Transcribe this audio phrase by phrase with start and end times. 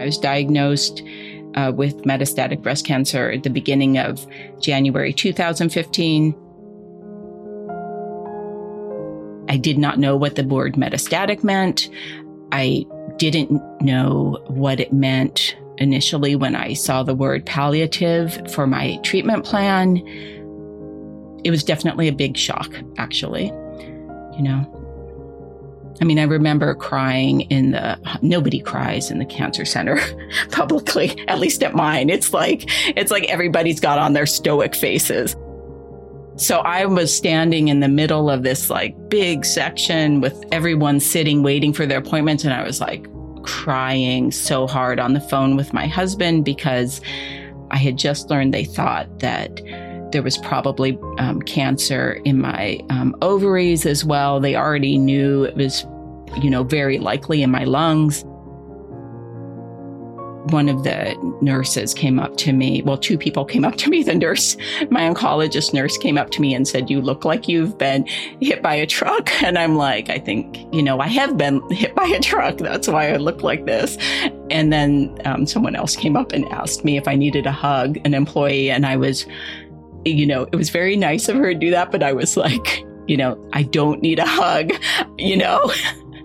[0.00, 1.02] I was diagnosed
[1.54, 4.26] uh, with metastatic breast cancer at the beginning of
[4.60, 6.34] January 2015.
[9.48, 11.90] I did not know what the word metastatic meant.
[12.50, 12.86] I
[13.16, 19.44] didn't know what it meant initially when I saw the word palliative for my treatment
[19.44, 19.98] plan.
[21.44, 23.46] It was definitely a big shock, actually.
[23.46, 24.79] You know,
[26.00, 29.98] I mean, I remember crying in the, nobody cries in the cancer center
[30.50, 32.08] publicly, at least at mine.
[32.08, 32.64] It's like,
[32.96, 35.36] it's like everybody's got on their stoic faces.
[36.36, 41.42] So I was standing in the middle of this like big section with everyone sitting
[41.42, 42.44] waiting for their appointment.
[42.44, 43.06] And I was like
[43.42, 47.02] crying so hard on the phone with my husband because
[47.70, 49.60] I had just learned they thought that
[50.12, 54.40] there was probably um, cancer in my um, ovaries as well.
[54.40, 55.84] They already knew it was,
[56.36, 58.24] you know, very likely in my lungs.
[60.52, 62.80] One of the nurses came up to me.
[62.82, 64.02] Well, two people came up to me.
[64.02, 64.56] The nurse,
[64.90, 68.06] my oncologist nurse, came up to me and said, You look like you've been
[68.40, 69.30] hit by a truck.
[69.42, 72.58] And I'm like, I think, you know, I have been hit by a truck.
[72.58, 73.96] That's why I look like this.
[74.50, 77.98] And then um, someone else came up and asked me if I needed a hug,
[78.04, 78.70] an employee.
[78.70, 79.26] And I was
[80.04, 82.84] you know, it was very nice of her to do that, but I was like,
[83.06, 84.72] you know, I don't need a hug,
[85.18, 85.72] you know,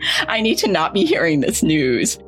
[0.28, 2.20] I need to not be hearing this news.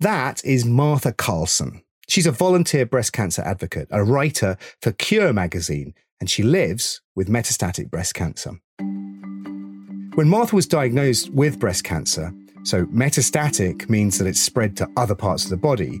[0.00, 1.82] That is Martha Carlson.
[2.08, 7.28] She's a volunteer breast cancer advocate, a writer for Cure magazine, and she lives with
[7.28, 8.52] metastatic breast cancer.
[10.14, 12.32] When Martha was diagnosed with breast cancer,
[12.64, 16.00] so metastatic means that it's spread to other parts of the body.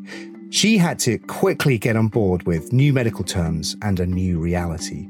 [0.50, 5.08] She had to quickly get on board with new medical terms and a new reality.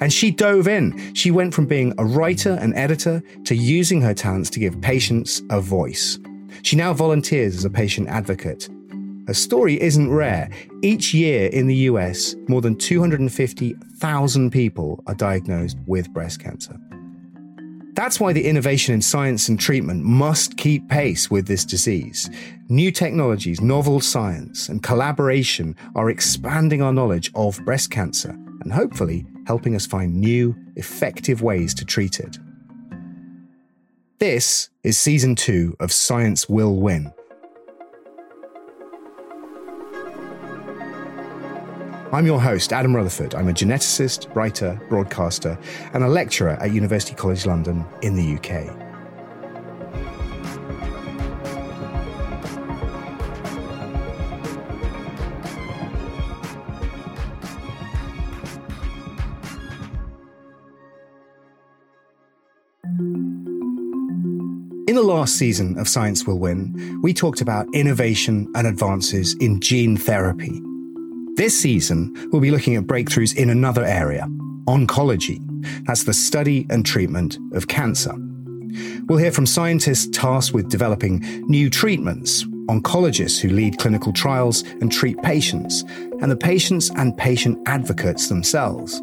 [0.00, 1.14] And she dove in.
[1.14, 5.42] She went from being a writer and editor to using her talents to give patients
[5.50, 6.18] a voice.
[6.62, 8.68] She now volunteers as a patient advocate.
[9.26, 10.50] Her story isn't rare.
[10.82, 16.76] Each year in the US, more than 250,000 people are diagnosed with breast cancer.
[17.94, 22.30] That's why the innovation in science and treatment must keep pace with this disease.
[22.68, 28.30] New technologies, novel science, and collaboration are expanding our knowledge of breast cancer
[28.62, 32.38] and hopefully helping us find new, effective ways to treat it.
[34.18, 37.12] This is season two of Science Will Win.
[42.12, 43.36] I'm your host, Adam Rutherford.
[43.36, 45.56] I'm a geneticist, writer, broadcaster,
[45.94, 48.79] and a lecturer at University College London in the UK.
[64.90, 69.60] In the last season of Science Will Win, we talked about innovation and advances in
[69.60, 70.60] gene therapy.
[71.36, 74.26] This season, we'll be looking at breakthroughs in another area
[74.66, 75.38] oncology.
[75.86, 78.12] That's the study and treatment of cancer.
[79.06, 84.90] We'll hear from scientists tasked with developing new treatments, oncologists who lead clinical trials and
[84.90, 85.84] treat patients,
[86.20, 88.98] and the patients and patient advocates themselves.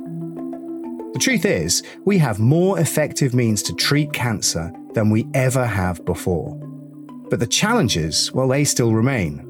[1.14, 6.04] The truth is, we have more effective means to treat cancer than we ever have
[6.06, 6.56] before.
[7.30, 9.44] But the challenges, well, they still remain.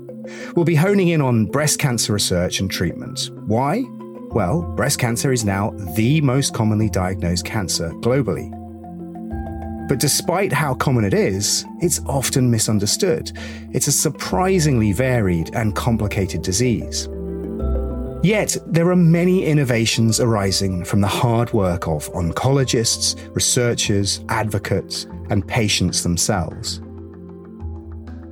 [0.57, 3.29] We'll be honing in on breast cancer research and treatment.
[3.45, 3.85] Why?
[4.31, 8.51] Well, breast cancer is now the most commonly diagnosed cancer globally.
[9.87, 13.31] But despite how common it is, it's often misunderstood.
[13.71, 17.07] It's a surprisingly varied and complicated disease.
[18.23, 25.47] Yet, there are many innovations arising from the hard work of oncologists, researchers, advocates, and
[25.47, 26.81] patients themselves.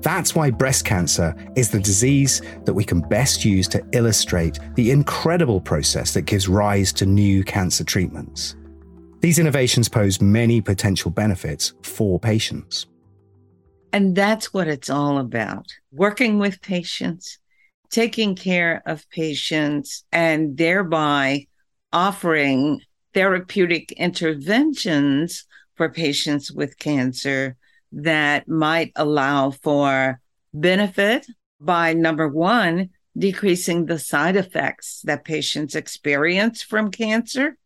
[0.02, 4.92] That's why breast cancer is the disease that we can best use to illustrate the
[4.92, 8.56] incredible process that gives rise to new cancer treatments.
[9.22, 12.86] These innovations pose many potential benefits for patients.
[13.94, 17.40] And that's what it's all about working with patients,
[17.90, 21.48] taking care of patients, and thereby
[21.92, 22.82] offering
[23.14, 25.46] therapeutic interventions
[25.76, 27.56] for patients with cancer
[27.92, 30.20] that might allow for
[30.54, 31.26] benefit
[31.60, 37.58] by number one, decreasing the side effects that patients experience from cancer,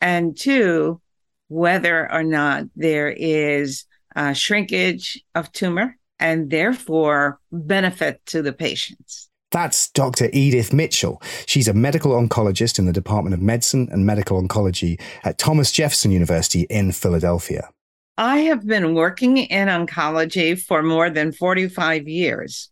[0.00, 1.00] and two,
[1.48, 3.86] whether or not there is
[4.34, 9.27] shrinkage of tumor and therefore benefit to the patients.
[9.50, 10.28] That's Dr.
[10.32, 11.22] Edith Mitchell.
[11.46, 16.10] She's a medical oncologist in the Department of Medicine and Medical Oncology at Thomas Jefferson
[16.10, 17.70] University in Philadelphia.
[18.18, 22.68] I have been working in oncology for more than 45 years.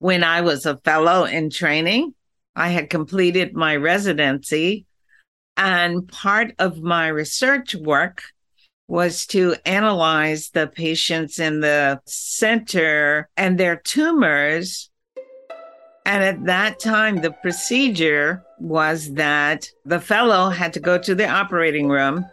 [0.00, 2.14] When I was a fellow in training,
[2.54, 4.86] I had completed my residency,
[5.56, 8.22] and part of my research work
[8.88, 14.90] was to analyze the patients in the center and their tumors
[16.06, 21.28] and at that time, the procedure was that the fellow had to go to the
[21.28, 22.24] operating room,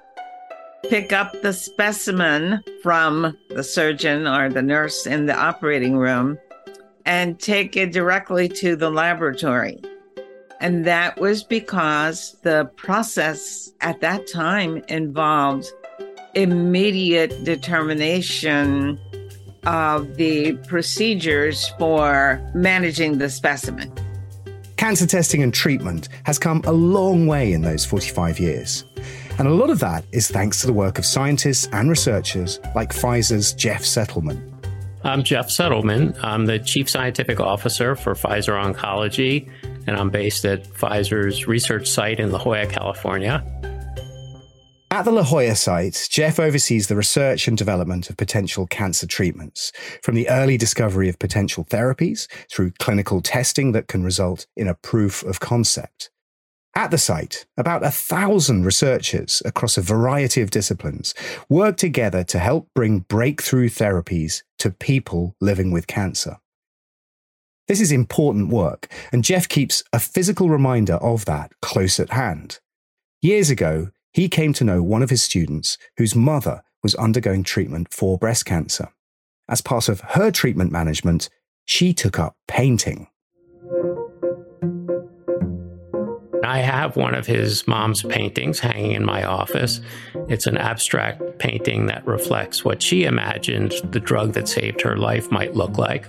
[0.89, 6.37] pick up the specimen from the surgeon or the nurse in the operating room,
[7.05, 9.81] and take it directly to the laboratory.
[10.61, 15.67] And that was because the process at that time involved
[16.33, 18.99] immediate determination
[19.65, 23.91] of the procedures for managing the specimen.
[24.77, 28.83] Cancer testing and treatment has come a long way in those 45 years.
[29.37, 32.93] And a lot of that is thanks to the work of scientists and researchers like
[32.93, 34.41] Pfizer's Jeff Settleman.
[35.03, 36.17] I'm Jeff Settleman.
[36.23, 39.49] I'm the Chief Scientific Officer for Pfizer Oncology,
[39.87, 43.43] and I'm based at Pfizer's research site in La Jolla, California.
[44.95, 49.73] At the La Jolla site, Jeff oversees the research and development of potential cancer treatments,
[50.01, 54.73] from the early discovery of potential therapies through clinical testing that can result in a
[54.73, 56.11] proof of concept.
[56.75, 61.13] At the site, about a thousand researchers across a variety of disciplines
[61.49, 66.37] work together to help bring breakthrough therapies to people living with cancer.
[67.67, 72.61] This is important work, and Jeff keeps a physical reminder of that close at hand.
[73.21, 77.93] Years ago, he came to know one of his students whose mother was undergoing treatment
[77.93, 78.87] for breast cancer.
[79.49, 81.27] As part of her treatment management,
[81.65, 83.09] she took up painting.
[86.45, 89.81] I have one of his mom's paintings hanging in my office.
[90.29, 95.29] It's an abstract painting that reflects what she imagined the drug that saved her life
[95.29, 96.07] might look like.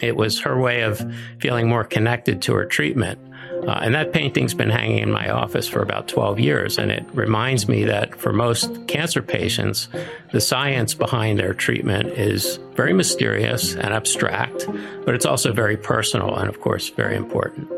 [0.00, 1.02] It was her way of
[1.40, 3.18] feeling more connected to her treatment.
[3.66, 6.78] Uh, and that painting's been hanging in my office for about 12 years.
[6.78, 9.88] And it reminds me that for most cancer patients,
[10.32, 14.66] the science behind their treatment is very mysterious and abstract,
[15.04, 17.68] but it's also very personal and, of course, very important.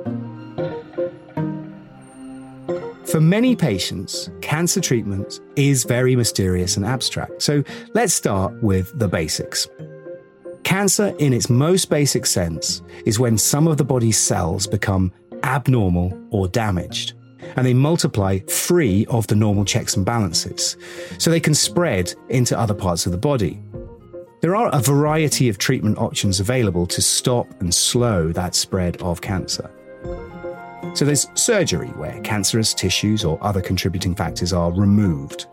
[3.13, 7.43] For many patients, cancer treatment is very mysterious and abstract.
[7.43, 7.63] So
[7.93, 9.69] let's start with the basics.
[10.63, 15.13] Cancer, in its most basic sense, is when some of the body's cells become
[15.45, 17.15] abnormal or damaged.
[17.57, 20.77] And they multiply free of the normal checks and balances.
[21.19, 23.61] So they can spread into other parts of the body.
[24.41, 29.21] There are a variety of treatment options available to stop and slow that spread of
[29.21, 29.71] cancer.
[30.95, 35.47] So there's surgery, where cancerous tissues or other contributing factors are removed.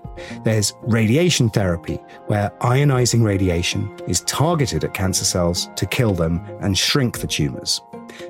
[0.44, 1.96] There's radiation therapy,
[2.28, 7.82] where ionizing radiation is targeted at cancer cells to kill them and shrink the tumors.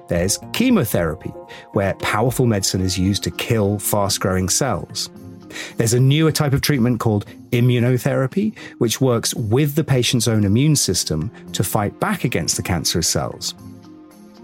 [0.07, 1.33] There's chemotherapy,
[1.71, 5.09] where powerful medicine is used to kill fast growing cells.
[5.77, 10.75] There's a newer type of treatment called immunotherapy, which works with the patient's own immune
[10.75, 13.55] system to fight back against the cancerous cells.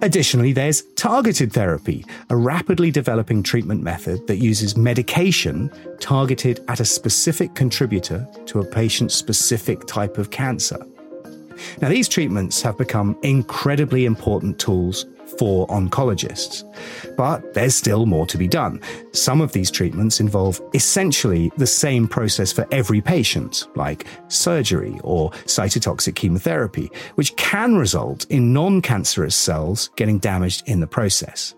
[0.01, 6.85] Additionally, there's targeted therapy, a rapidly developing treatment method that uses medication targeted at a
[6.85, 10.77] specific contributor to a patient's specific type of cancer.
[11.81, 15.05] Now, these treatments have become incredibly important tools
[15.37, 16.63] for oncologists.
[17.15, 18.81] But there's still more to be done.
[19.11, 25.31] Some of these treatments involve essentially the same process for every patient, like surgery or
[25.45, 31.55] cytotoxic chemotherapy, which can result in non cancerous cells getting damaged in the process.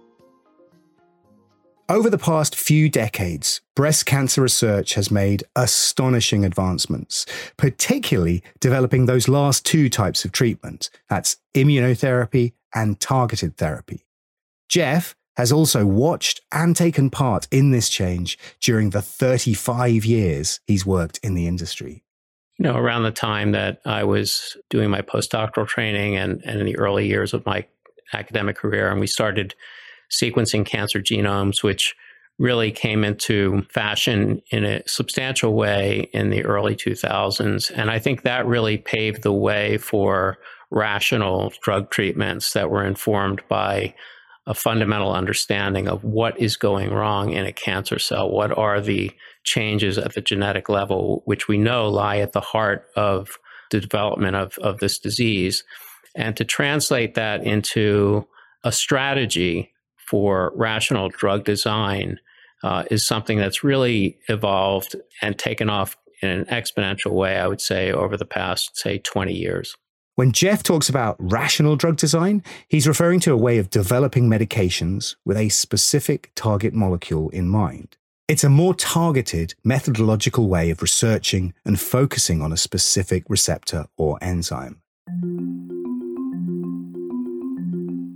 [1.90, 7.26] Over the past few decades, breast cancer research has made astonishing advancements,
[7.56, 14.06] particularly developing those last two types of treatment that's immunotherapy and targeted therapy.
[14.68, 20.86] Jeff has also watched and taken part in this change during the 35 years he's
[20.86, 22.04] worked in the industry.
[22.60, 26.66] You know, around the time that I was doing my postdoctoral training and, and in
[26.66, 27.66] the early years of my
[28.12, 29.56] academic career, and we started
[30.12, 31.96] sequencing cancer genomes, which
[32.40, 37.72] really came into fashion in a substantial way in the early 2000s.
[37.76, 40.38] And I think that really paved the way for
[40.70, 43.96] rational drug treatments that were informed by
[44.46, 48.30] a fundamental understanding of what is going wrong in a cancer cell.
[48.30, 49.12] What are the
[49.44, 53.38] changes at the genetic level, which we know lie at the heart of
[53.72, 55.64] the development of, of this disease?
[56.16, 58.26] And to translate that into
[58.64, 59.74] a strategy
[60.08, 62.20] for rational drug design
[62.64, 67.62] uh, is something that's really evolved and taken off in an exponential way, I would
[67.62, 69.76] say, over the past, say, 20 years.
[70.16, 75.16] When Jeff talks about rational drug design, he's referring to a way of developing medications
[75.26, 77.98] with a specific target molecule in mind.
[78.28, 84.18] It's a more targeted, methodological way of researching and focusing on a specific receptor or
[84.22, 84.82] enzyme.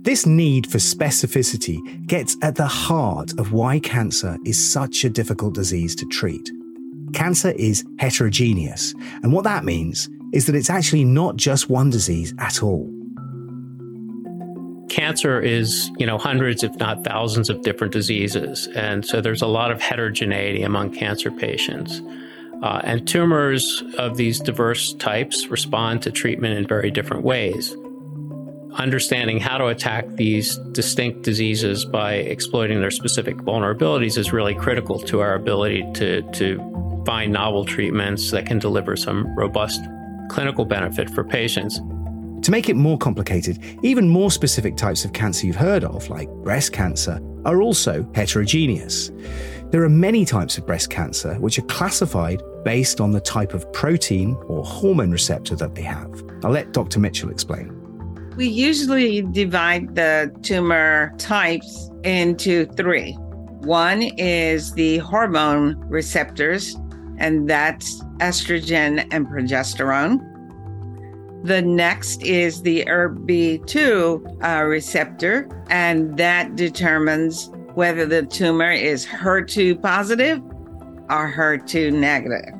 [0.02, 1.78] This need for specificity
[2.08, 6.50] gets at the heart of why cancer is such a difficult disease to treat.
[7.12, 12.34] Cancer is heterogeneous, and what that means is that it's actually not just one disease
[12.38, 12.90] at all.
[14.88, 18.66] Cancer is, you know, hundreds, if not thousands, of different diseases.
[18.74, 22.02] And so there's a lot of heterogeneity among cancer patients.
[22.60, 27.76] Uh, and tumors of these diverse types respond to treatment in very different ways.
[28.74, 34.98] Understanding how to attack these distinct diseases by exploiting their specific vulnerabilities is really critical
[35.00, 39.80] to our ability to, to find novel treatments that can deliver some robust
[40.30, 41.80] clinical benefit for patients.
[42.42, 46.28] To make it more complicated, even more specific types of cancer you've heard of, like
[46.42, 49.10] breast cancer, are also heterogeneous.
[49.70, 53.70] There are many types of breast cancer which are classified based on the type of
[53.72, 56.22] protein or hormone receptor that they have.
[56.42, 57.00] I'll let Dr.
[57.00, 57.81] Mitchell explain.
[58.36, 63.12] We usually divide the tumor types into three.
[63.60, 66.74] One is the hormone receptors,
[67.18, 70.28] and that's estrogen and progesterone.
[71.44, 79.82] The next is the ERBB2 uh, receptor, and that determines whether the tumor is HER2
[79.82, 80.40] positive
[81.10, 82.54] or HER2 negative.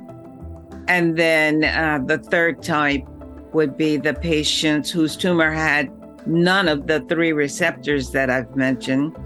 [0.89, 3.07] And then uh, the third type
[3.55, 5.91] would be the patients whose tumor had
[6.27, 9.17] none of the three receptors that I've mentioned.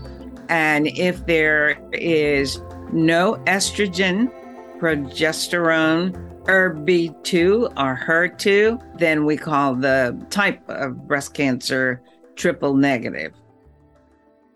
[0.49, 2.61] And if there is
[2.93, 4.33] no estrogen,
[4.79, 12.01] progesterone, ERBB2 or HER2, then we call the type of breast cancer
[12.37, 13.33] triple negative.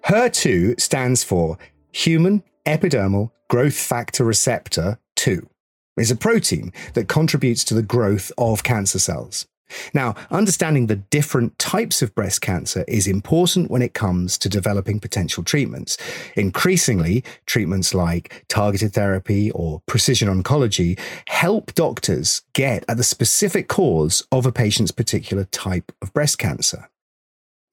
[0.04, 1.58] HER2 stands for
[1.92, 5.48] Human Epidermal Growth Factor Receptor 2.
[5.96, 9.46] It's a protein that contributes to the growth of cancer cells.
[9.94, 15.00] Now, understanding the different types of breast cancer is important when it comes to developing
[15.00, 15.96] potential treatments.
[16.36, 20.98] Increasingly, treatments like targeted therapy or precision oncology
[21.28, 26.88] help doctors get at the specific cause of a patient's particular type of breast cancer.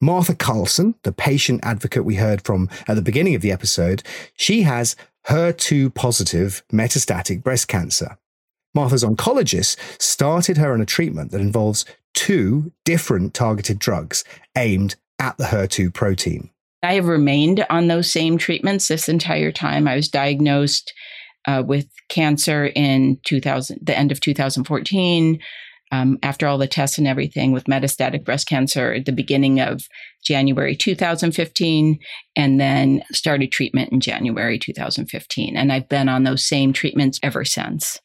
[0.00, 4.02] Martha Carlson, the patient advocate we heard from at the beginning of the episode,
[4.36, 4.94] she has
[5.28, 8.16] HER2 positive metastatic breast cancer.
[8.74, 11.84] Martha's oncologist started her on a treatment that involves
[12.14, 14.24] two different targeted drugs
[14.56, 16.50] aimed at the HER2 protein.
[16.82, 19.88] I have remained on those same treatments this entire time.
[19.88, 20.92] I was diagnosed
[21.46, 25.40] uh, with cancer in 2000, the end of 2014.
[25.90, 29.80] Um, after all the tests and everything with metastatic breast cancer at the beginning of
[30.22, 31.98] January 2015,
[32.36, 35.56] and then started treatment in January 2015.
[35.56, 37.98] And I've been on those same treatments ever since.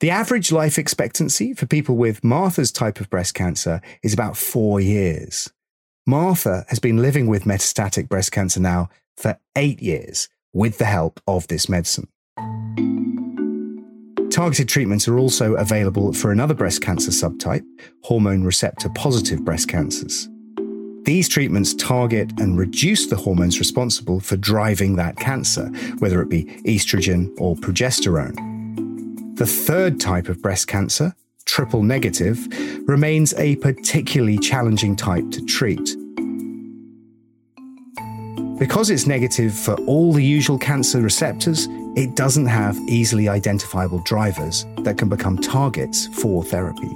[0.00, 4.80] The average life expectancy for people with Martha's type of breast cancer is about four
[4.80, 5.50] years.
[6.06, 8.88] Martha has been living with metastatic breast cancer now
[9.18, 12.08] for eight years with the help of this medicine.
[14.30, 17.66] Targeted treatments are also available for another breast cancer subtype,
[18.02, 20.30] hormone receptor positive breast cancers.
[21.02, 25.66] These treatments target and reduce the hormones responsible for driving that cancer,
[25.98, 28.49] whether it be estrogen or progesterone.
[29.40, 31.14] The third type of breast cancer,
[31.46, 32.46] triple negative,
[32.86, 35.96] remains a particularly challenging type to treat.
[38.58, 44.66] Because it's negative for all the usual cancer receptors, it doesn't have easily identifiable drivers
[44.80, 46.90] that can become targets for therapy.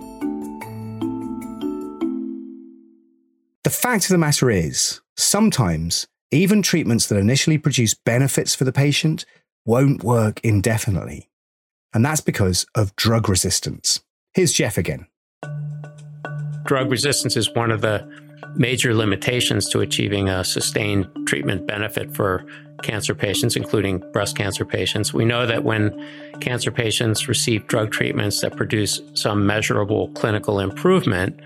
[3.63, 8.73] The fact of the matter is, sometimes even treatments that initially produce benefits for the
[8.73, 9.25] patient
[9.65, 11.31] won't work indefinitely
[11.95, 14.01] and that's because of drug resistance.
[14.35, 15.07] Here's Jeff again.
[16.65, 18.07] Drug resistance is one of the
[18.57, 22.45] major limitations to achieving a sustained treatment benefit for
[22.83, 25.13] cancer patients, including breast cancer patients.
[25.13, 25.93] We know that when
[26.41, 31.41] cancer patients receive drug treatments that produce some measurable clinical improvement,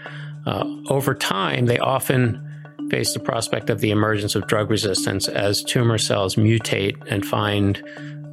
[0.47, 2.45] uh, over time, they often
[2.91, 7.83] face the prospect of the emergence of drug resistance as tumor cells mutate and find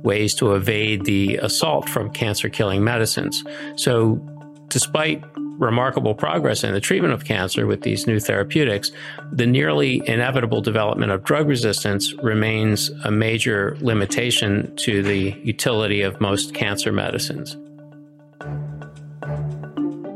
[0.06, 3.44] ways to evade the assault from cancer killing medicines.
[3.76, 4.22] So,
[4.70, 5.24] despite
[5.58, 8.92] remarkable progress in the treatment of cancer with these new therapeutics,
[9.32, 16.20] the nearly inevitable development of drug resistance remains a major limitation to the utility of
[16.20, 17.58] most cancer medicines.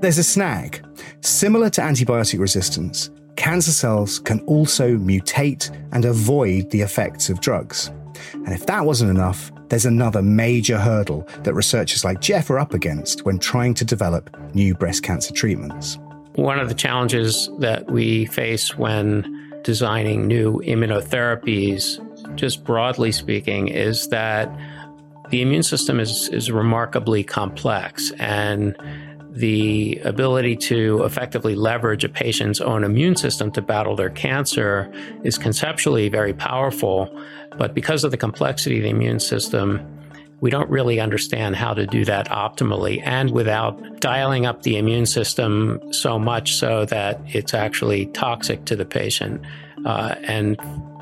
[0.01, 0.85] There's a snag.
[1.21, 7.91] Similar to antibiotic resistance, cancer cells can also mutate and avoid the effects of drugs.
[8.33, 12.73] And if that wasn't enough, there's another major hurdle that researchers like Jeff are up
[12.73, 15.97] against when trying to develop new breast cancer treatments.
[16.35, 24.07] One of the challenges that we face when designing new immunotherapies, just broadly speaking, is
[24.07, 24.49] that
[25.29, 28.75] the immune system is, is remarkably complex and
[29.31, 34.91] the ability to effectively leverage a patient's own immune system to battle their cancer
[35.23, 37.09] is conceptually very powerful.
[37.57, 39.85] But because of the complexity of the immune system,
[40.41, 45.05] we don't really understand how to do that optimally and without dialing up the immune
[45.05, 49.41] system so much so that it's actually toxic to the patient.
[49.85, 50.57] Uh, and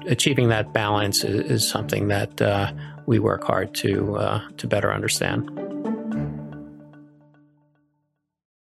[0.07, 2.71] achieving that balance is, is something that uh,
[3.05, 5.66] we work hard to, uh, to better understand.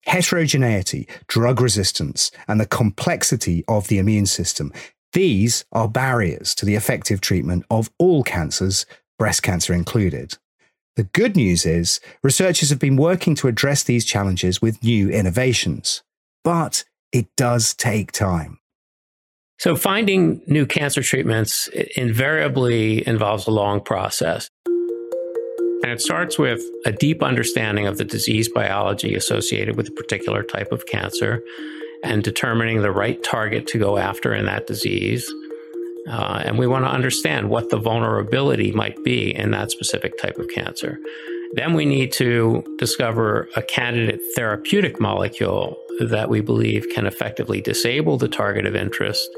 [0.07, 4.73] Heterogeneity, drug resistance, and the complexity of the immune system
[5.17, 8.85] these are barriers to the effective treatment of all cancers,
[9.19, 10.37] breast cancer included.
[10.97, 16.03] The good news is researchers have been working to address these challenges with new innovations,
[16.45, 18.59] but it does take time.
[19.59, 24.51] So, finding new cancer treatments invariably involves a long process.
[25.83, 30.43] And it starts with a deep understanding of the disease biology associated with a particular
[30.43, 31.43] type of cancer,
[32.03, 35.33] and determining the right target to go after in that disease.
[36.09, 40.39] Uh, and we want to understand what the vulnerability might be in that specific type
[40.39, 40.99] of cancer.
[41.53, 48.19] Then we need to discover a candidate therapeutic molecule that we believe can effectively disable
[48.19, 49.29] the target of interest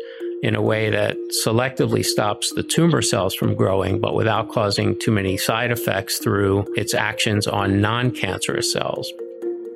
[0.43, 5.11] in a way that selectively stops the tumor cells from growing, but without causing too
[5.11, 9.13] many side effects through its actions on non cancerous cells.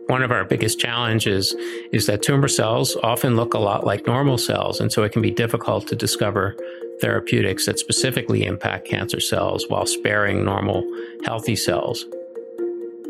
[0.07, 1.55] One of our biggest challenges
[1.93, 5.23] is that tumor cells often look a lot like normal cells, and so it can
[5.23, 6.57] be difficult to discover
[7.01, 10.85] therapeutics that specifically impact cancer cells while sparing normal
[11.25, 12.05] healthy cells.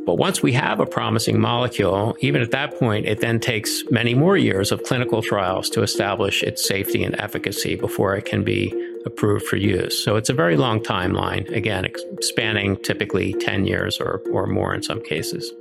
[0.04, 4.14] But once we have a promising molecule, even at that point, it then takes many
[4.14, 8.72] more years of clinical trials to establish its safety and efficacy before it can be
[9.06, 10.04] approved for use.
[10.04, 11.88] So it's a very long timeline, again,
[12.20, 15.52] spanning typically 10 years or, or more in some cases.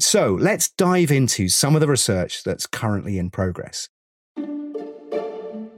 [0.00, 3.88] So let's dive into some of the research that's currently in progress.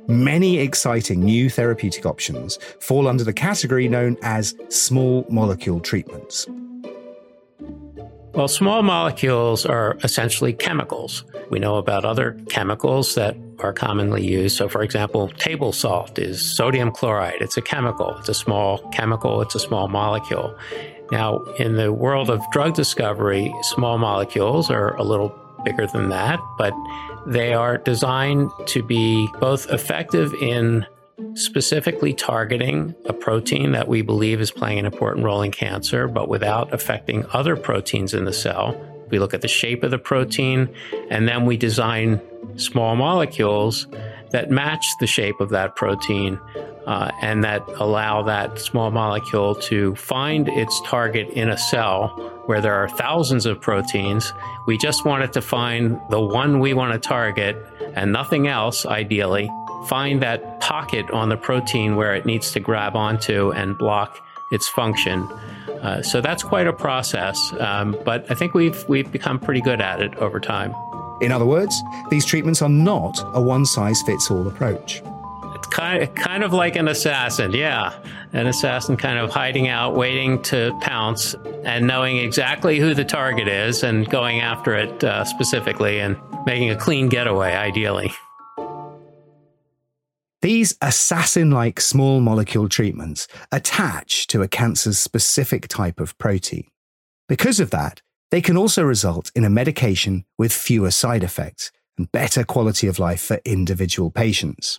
[0.09, 6.47] Many exciting new therapeutic options fall under the category known as small molecule treatments.
[8.33, 11.25] Well, small molecules are essentially chemicals.
[11.51, 14.57] We know about other chemicals that are commonly used.
[14.57, 17.41] So, for example, table salt is sodium chloride.
[17.41, 20.57] It's a chemical, it's a small chemical, it's a small molecule.
[21.11, 26.39] Now, in the world of drug discovery, small molecules are a little bigger than that,
[26.59, 26.75] but
[27.27, 30.87] they are designed to be both effective in
[31.35, 36.29] specifically targeting a protein that we believe is playing an important role in cancer, but
[36.29, 38.81] without affecting other proteins in the cell.
[39.11, 40.69] We look at the shape of the protein,
[41.11, 42.21] and then we design
[42.57, 43.87] small molecules
[44.31, 46.41] that match the shape of that protein
[46.87, 52.09] uh, and that allow that small molecule to find its target in a cell
[52.47, 54.33] where there are thousands of proteins.
[54.67, 57.57] We just want it to find the one we want to target
[57.95, 59.51] and nothing else, ideally.
[59.89, 64.21] Find that pocket on the protein where it needs to grab onto and block
[64.53, 65.23] its function.
[65.83, 69.81] Uh, so that's quite a process, um, but I think we've we've become pretty good
[69.81, 70.75] at it over time.
[71.21, 75.03] In other words, these treatments are not a one size fits all approach
[75.67, 77.93] kind kind of like an assassin, yeah.
[78.33, 83.49] An assassin kind of hiding out, waiting to pounce, and knowing exactly who the target
[83.49, 88.13] is and going after it uh, specifically and making a clean getaway, ideally.
[90.43, 96.69] These assassin like small molecule treatments attach to a cancer's specific type of protein.
[97.29, 102.13] Because of that, they can also result in a medication with fewer side effects and
[102.13, 104.79] better quality of life for individual patients.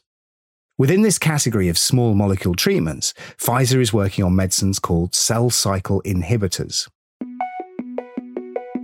[0.80, 6.04] Within this category of small molecule treatments, Pfizer is working on medicines called cell cycle
[6.04, 6.88] inhibitors.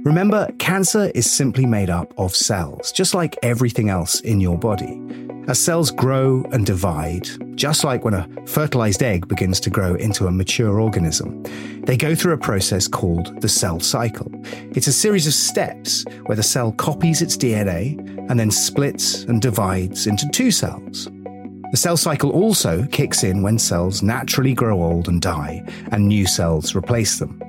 [0.03, 4.99] Remember, cancer is simply made up of cells, just like everything else in your body.
[5.47, 10.25] As cells grow and divide, just like when a fertilized egg begins to grow into
[10.25, 11.43] a mature organism,
[11.83, 14.31] they go through a process called the cell cycle.
[14.71, 17.99] It's a series of steps where the cell copies its DNA
[18.31, 21.07] and then splits and divides into two cells.
[21.73, 26.27] The cell cycle also kicks in when cells naturally grow old and die, and new
[26.27, 27.41] cells replace them.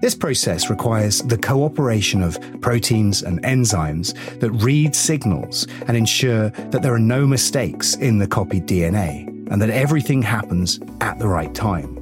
[0.00, 6.82] This process requires the cooperation of proteins and enzymes that read signals and ensure that
[6.82, 11.52] there are no mistakes in the copied DNA and that everything happens at the right
[11.56, 11.96] time.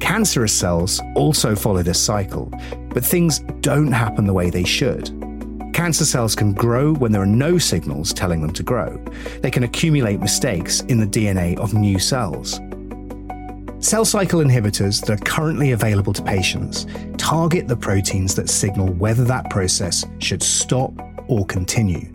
[0.00, 2.52] Cancerous cells also follow this cycle,
[2.88, 5.25] but things don't happen the way they should.
[5.76, 8.96] Cancer cells can grow when there are no signals telling them to grow.
[9.42, 12.60] They can accumulate mistakes in the DNA of new cells.
[13.86, 16.86] Cell cycle inhibitors that are currently available to patients
[17.18, 20.94] target the proteins that signal whether that process should stop
[21.28, 22.10] or continue.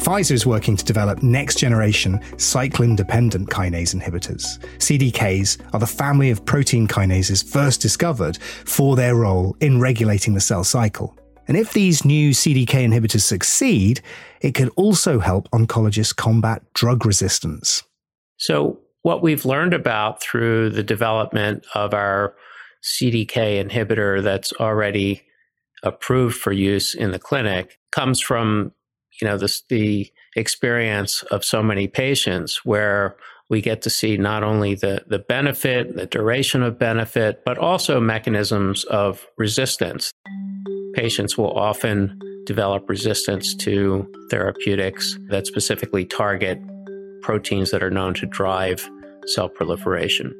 [0.00, 4.58] Pfizer is working to develop next generation cyclin dependent kinase inhibitors.
[4.78, 10.40] CDKs are the family of protein kinases first discovered for their role in regulating the
[10.40, 11.16] cell cycle.
[11.48, 14.00] And if these new CDK inhibitors succeed,
[14.40, 17.82] it could also help oncologists combat drug resistance.
[18.38, 22.34] So, what we've learned about through the development of our
[22.82, 25.22] CDK inhibitor that's already
[25.82, 28.72] approved for use in the clinic comes from
[29.20, 33.16] you know this, the experience of so many patients where
[33.48, 38.00] we get to see not only the, the benefit, the duration of benefit, but also
[38.00, 40.10] mechanisms of resistance.
[40.96, 46.58] Patients will often develop resistance to therapeutics that specifically target
[47.20, 48.88] proteins that are known to drive
[49.26, 50.34] cell proliferation.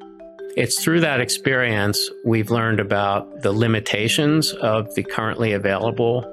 [0.56, 6.24] It's through that experience we've learned about the limitations of the currently available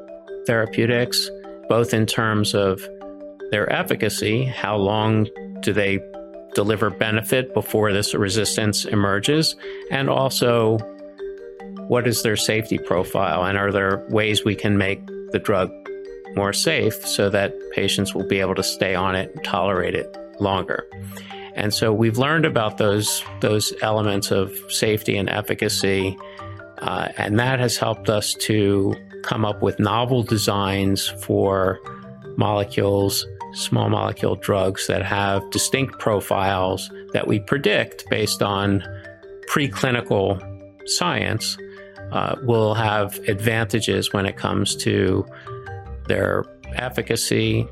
[0.48, 1.30] therapeutics,
[1.68, 2.82] both in terms of
[3.52, 5.28] their efficacy, how long
[5.60, 6.00] do they
[6.56, 9.58] deliver benefit before this resistance emerges,
[9.92, 10.78] and also
[11.88, 15.72] what is their safety profile, and are there ways we can make the drug
[16.36, 20.18] more safe so that patients will be able to stay on it and tolerate it
[20.40, 20.88] longer.
[21.56, 26.18] And so we've learned about those those elements of safety and efficacy,
[26.80, 31.80] uh, and that has helped us to come up with novel designs for
[32.36, 38.84] molecules, small molecule drugs that have distinct profiles that we predict based on
[39.48, 40.42] preclinical
[40.90, 41.58] science
[42.14, 45.26] uh, will have advantages when it comes to
[46.08, 46.46] their
[46.76, 47.68] efficacy,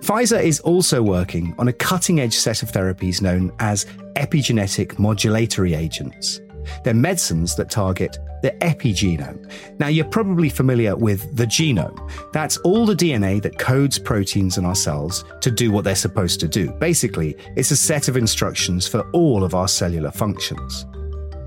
[0.00, 5.74] Pfizer is also working on a cutting edge set of therapies known as epigenetic modulatory
[5.74, 6.42] agents.
[6.82, 9.50] They're medicines that target the epigenome.
[9.78, 11.98] Now, you're probably familiar with the genome.
[12.34, 16.38] That's all the DNA that codes proteins in our cells to do what they're supposed
[16.40, 16.70] to do.
[16.72, 20.84] Basically, it's a set of instructions for all of our cellular functions.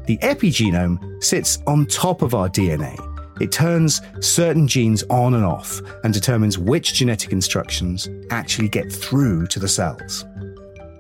[0.08, 2.98] The epigenome sits on top of our DNA
[3.40, 9.48] it turns certain genes on and off and determines which genetic instructions actually get through
[9.48, 10.26] to the cells.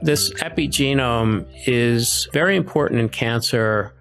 [0.01, 3.93] This epigenome is very important in cancer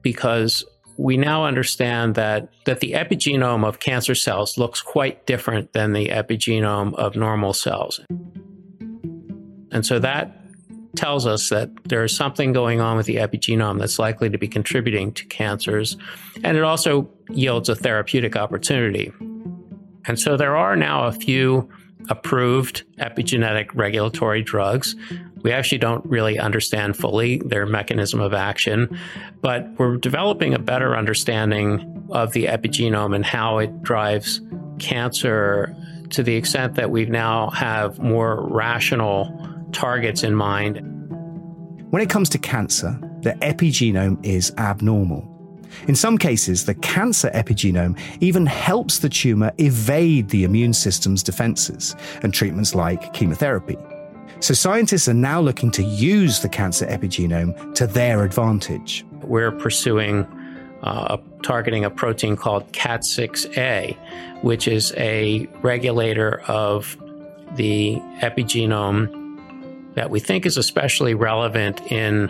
[0.00, 0.64] because
[0.96, 6.08] we now understand that, that the epigenome of cancer cells looks quite different than the
[6.08, 8.00] epigenome of normal cells.
[9.72, 10.39] And so that
[10.96, 14.48] tells us that there is something going on with the epigenome that's likely to be
[14.48, 15.96] contributing to cancers.
[16.42, 19.12] And it also yields a therapeutic opportunity.
[20.06, 21.68] And so there are now a few
[22.08, 24.96] approved epigenetic regulatory drugs.
[25.42, 28.98] We actually don't really understand fully their mechanism of action,
[29.40, 34.40] but we're developing a better understanding of the epigenome and how it drives
[34.78, 35.74] cancer
[36.10, 40.80] to the extent that we now have more rational targets in mind.
[41.90, 45.26] When it comes to cancer, the epigenome is abnormal.
[45.86, 51.94] In some cases, the cancer epigenome even helps the tumor evade the immune system's defenses
[52.22, 53.76] and treatments like chemotherapy.
[54.40, 59.04] So, scientists are now looking to use the cancer epigenome to their advantage.
[59.22, 60.26] We're pursuing
[60.82, 63.96] uh, targeting a protein called KAT6A,
[64.42, 66.96] which is a regulator of
[67.56, 69.19] the epigenome
[69.94, 72.28] that we think is especially relevant in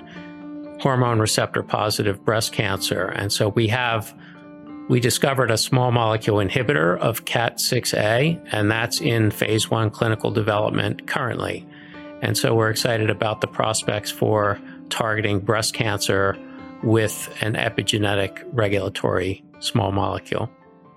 [0.81, 3.07] hormone receptor positive breast cancer.
[3.07, 4.15] And so we have
[4.89, 11.07] we discovered a small molecule inhibitor of KAT6A, and that's in phase one clinical development
[11.07, 11.65] currently.
[12.23, 16.37] And so we're excited about the prospects for targeting breast cancer
[16.83, 20.51] with an epigenetic regulatory small molecule.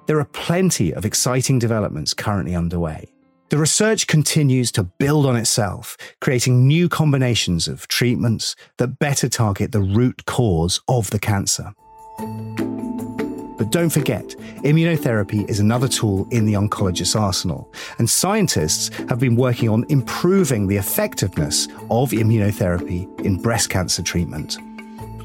[0.08, 3.12] There are plenty of exciting developments currently underway.
[3.54, 9.72] The research continues to build on itself, creating new combinations of treatments that better target
[9.72, 11.72] the root cause of the cancer.
[12.18, 14.26] But don't forget,
[14.63, 20.66] immunotherapy is another tool in the oncologist's arsenal, and scientists have been working on improving
[20.66, 24.58] the effectiveness of immunotherapy in breast cancer treatment.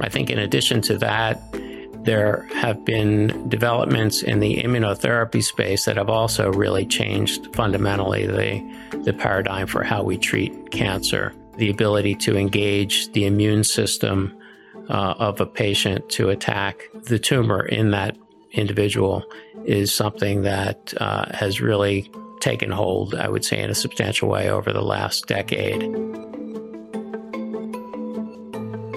[0.03, 1.41] I think, in addition to that,
[2.09, 8.99] there have been developments in the immunotherapy space that have also really changed fundamentally the,
[9.05, 11.35] the paradigm for how we treat cancer.
[11.59, 14.35] The ability to engage the immune system
[14.89, 18.17] uh, of a patient to attack the tumor in that
[18.53, 19.23] individual
[19.67, 24.49] is something that uh, has really taken hold, I would say, in a substantial way
[24.49, 25.83] over the last decade.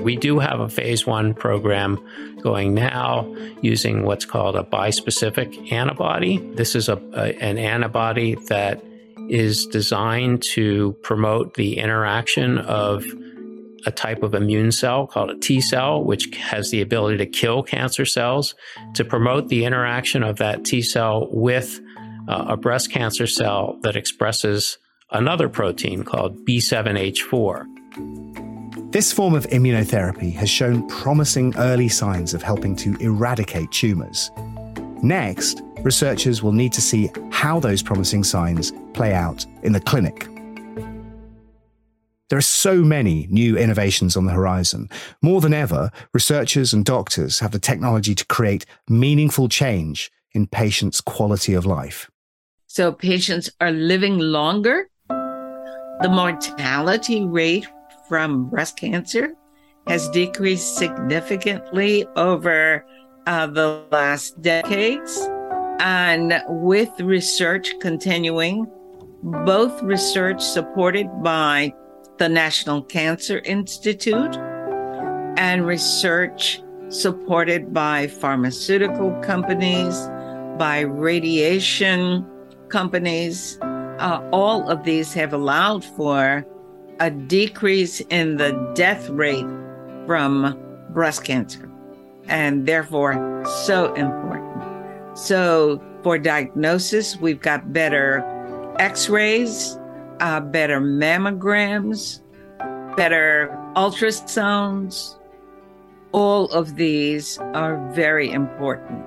[0.02, 2.00] We do have a phase one program
[2.42, 6.38] going now using what's called a bispecific antibody.
[6.56, 8.84] This is a, a, an antibody that
[9.30, 13.06] is designed to promote the interaction of
[13.86, 17.64] a type of immune cell called a T cell, which has the ability to kill
[17.64, 18.56] cancer cells,
[18.96, 21.80] to promote the interaction of that T cell with
[22.28, 24.78] uh, a breast cancer cell that expresses
[25.12, 28.51] another protein called B7H4.
[28.92, 34.30] This form of immunotherapy has shown promising early signs of helping to eradicate tumours.
[35.02, 40.28] Next, researchers will need to see how those promising signs play out in the clinic.
[42.28, 44.90] There are so many new innovations on the horizon.
[45.22, 51.00] More than ever, researchers and doctors have the technology to create meaningful change in patients'
[51.00, 52.12] quality of life.
[52.68, 54.90] So, patients are living longer.
[55.08, 57.68] The mortality rate
[58.12, 59.36] from breast cancer
[59.88, 62.86] has decreased significantly over
[63.26, 65.30] uh, the last decades.
[65.80, 68.70] And with research continuing,
[69.24, 71.74] both research supported by
[72.18, 74.36] the National Cancer Institute
[75.38, 80.10] and research supported by pharmaceutical companies,
[80.58, 82.30] by radiation
[82.68, 83.58] companies.
[83.62, 86.46] Uh, all of these have allowed for
[87.02, 89.48] a decrease in the death rate
[90.06, 90.56] from
[90.92, 91.68] breast cancer
[92.28, 95.18] and therefore so important.
[95.18, 98.24] So, for diagnosis, we've got better
[98.78, 99.80] x rays,
[100.20, 102.22] uh, better mammograms,
[102.96, 105.18] better ultrasounds.
[106.12, 109.04] All of these are very important.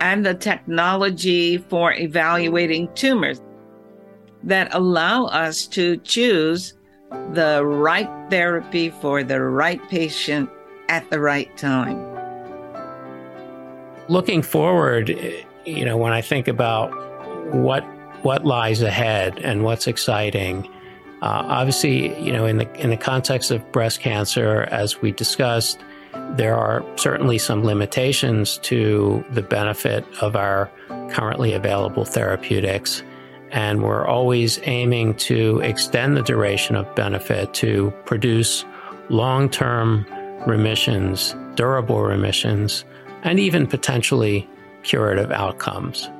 [0.00, 3.40] And the technology for evaluating tumors
[4.42, 6.74] that allow us to choose
[7.32, 10.50] the right therapy for the right patient
[10.88, 11.98] at the right time.
[14.08, 15.08] Looking forward,
[15.64, 16.92] you know, when I think about
[17.54, 17.82] what
[18.22, 20.66] what lies ahead and what's exciting,
[21.22, 25.78] uh, obviously, you know, in the in the context of breast cancer, as we discussed,
[26.36, 30.70] there are certainly some limitations to the benefit of our
[31.10, 33.02] currently available therapeutics.
[33.54, 38.64] And we're always aiming to extend the duration of benefit to produce
[39.10, 40.04] long term
[40.44, 42.84] remissions, durable remissions,
[43.22, 44.48] and even potentially
[44.82, 46.10] curative outcomes.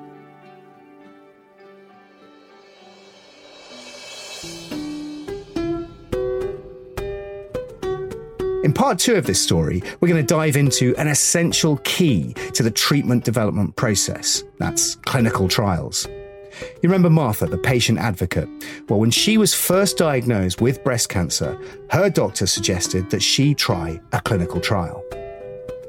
[8.62, 12.62] In part two of this story, we're going to dive into an essential key to
[12.62, 16.06] the treatment development process that's clinical trials.
[16.60, 18.48] You remember Martha, the patient advocate?
[18.88, 21.58] Well, when she was first diagnosed with breast cancer,
[21.90, 25.04] her doctor suggested that she try a clinical trial.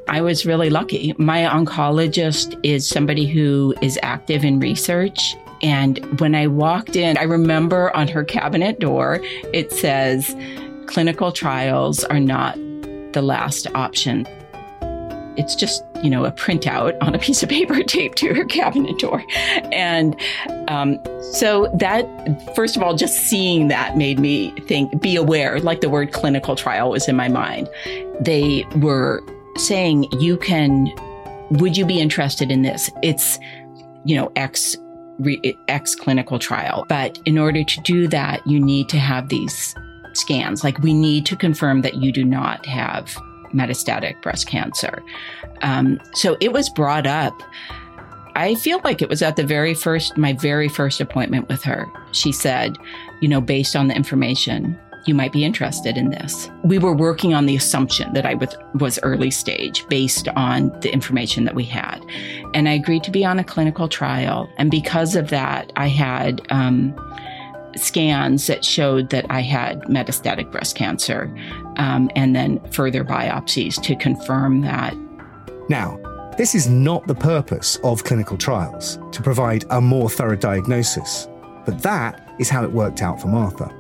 [0.08, 1.14] I was really lucky.
[1.18, 5.36] My oncologist is somebody who is active in research.
[5.62, 9.20] And when I walked in, I remember on her cabinet door,
[9.54, 10.36] it says,
[10.86, 12.56] clinical trials are not
[13.14, 14.28] the last option.
[15.38, 18.98] It's just, you know, a printout on a piece of paper taped to her cabinet
[19.00, 19.24] door.
[19.72, 20.16] And
[20.68, 21.00] um,
[21.34, 22.06] so that,
[22.56, 26.56] first of all, just seeing that made me think, be aware, like the word clinical
[26.56, 27.70] trial was in my mind.
[28.20, 29.24] They were
[29.58, 30.92] saying, you can,
[31.52, 32.90] would you be interested in this?
[33.02, 33.40] It's,
[34.04, 34.78] you know, X
[35.68, 36.86] X clinical trial.
[36.90, 39.76] But in order to do that, you need to have these
[40.14, 40.64] scans.
[40.64, 43.16] Like we need to confirm that you do not have
[43.56, 45.02] metastatic breast cancer.
[45.62, 47.42] Um, so it was brought up.
[48.36, 51.88] I feel like it was at the very first, my very first appointment with her.
[52.12, 52.78] She said,
[53.22, 56.50] you know, based on the information, you might be interested in this.
[56.64, 60.92] We were working on the assumption that I was, was early stage based on the
[60.92, 62.04] information that we had.
[62.54, 64.50] And I agreed to be on a clinical trial.
[64.58, 66.94] And because of that, I had, um,
[67.76, 71.34] scans that showed that I had metastatic breast cancer,
[71.78, 74.96] um, and then further biopsies to confirm that.
[75.70, 76.00] Now,
[76.38, 81.28] this is not the purpose of clinical trials to provide a more thorough diagnosis,
[81.66, 83.74] but that is how it worked out for Martha.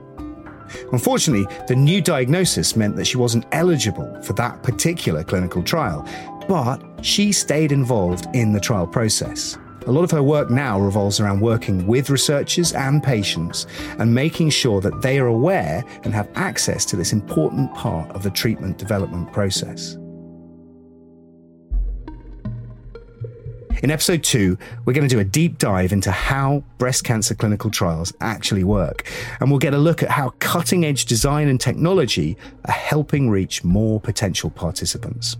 [0.91, 6.08] Unfortunately, the new diagnosis meant that she wasn't eligible for that particular clinical trial,
[6.47, 9.58] but she stayed involved in the trial process.
[9.88, 13.67] A lot of her work now revolves around working with researchers and patients
[14.00, 18.24] and making sure that they are aware and have access to this important part of
[18.24, 19.98] the treatment development process.
[23.84, 27.69] In episode two, we're going to do a deep dive into how breast cancer clinical
[27.69, 29.08] trials actually work.
[29.39, 33.63] And we'll get a look at how cutting edge design and technology are helping reach
[33.63, 35.38] more potential participants.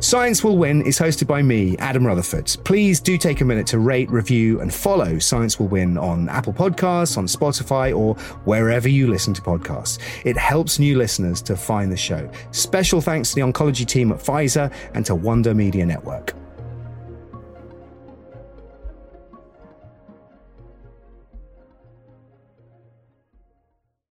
[0.00, 2.46] Science Will Win is hosted by me, Adam Rutherford.
[2.62, 6.52] Please do take a minute to rate, review, and follow Science Will Win on Apple
[6.52, 9.98] Podcasts, on Spotify, or wherever you listen to podcasts.
[10.24, 12.30] It helps new listeners to find the show.
[12.52, 16.32] Special thanks to the oncology team at Pfizer and to Wonder Media Network.